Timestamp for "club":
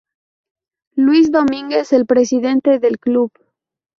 2.97-3.31